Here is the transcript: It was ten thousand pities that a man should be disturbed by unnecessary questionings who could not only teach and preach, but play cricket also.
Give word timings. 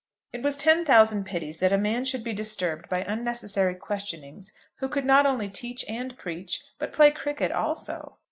It 0.33 0.41
was 0.41 0.57
ten 0.57 0.83
thousand 0.83 1.27
pities 1.27 1.59
that 1.59 1.71
a 1.71 1.77
man 1.77 2.05
should 2.05 2.23
be 2.23 2.33
disturbed 2.33 2.89
by 2.89 3.03
unnecessary 3.07 3.75
questionings 3.75 4.51
who 4.77 4.89
could 4.89 5.05
not 5.05 5.27
only 5.27 5.47
teach 5.47 5.85
and 5.87 6.17
preach, 6.17 6.63
but 6.79 6.91
play 6.91 7.11
cricket 7.11 7.51
also. 7.51 8.17